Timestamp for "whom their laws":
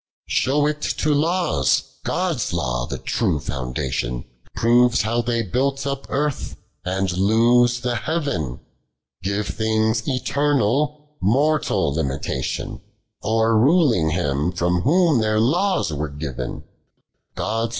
14.81-15.93